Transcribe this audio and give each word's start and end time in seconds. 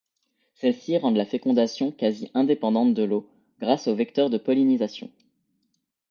Celles-ci 0.55 0.97
rendent 0.97 1.17
la 1.17 1.27
fécondation 1.27 1.91
quasi 1.91 2.31
indépendante 2.33 2.95
de 2.95 3.03
l'eau 3.03 3.29
grâce 3.59 3.87
aux 3.87 3.93
vecteurs 3.93 4.31
de 4.31 4.39
pollinisation. 4.39 5.11